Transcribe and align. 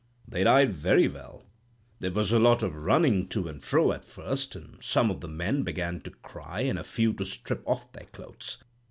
"'They 0.27 0.43
died 0.45 0.73
very 0.73 1.07
well. 1.07 1.43
There 1.99 2.09
was 2.09 2.31
a 2.31 2.39
lot 2.39 2.63
of 2.63 2.75
running 2.75 3.27
to 3.27 3.47
and 3.47 3.61
fro 3.61 3.91
at 3.91 4.03
first, 4.03 4.55
and 4.55 4.79
some 4.83 5.11
of 5.11 5.21
the 5.21 5.27
men 5.27 5.61
began 5.61 6.01
to 6.01 6.09
cry, 6.09 6.61
and 6.61 6.79
a 6.79 6.83
few 6.83 7.13
to 7.13 7.23
strip 7.23 7.61
off 7.67 7.91
their 7.91 8.07
clothes. 8.07 8.57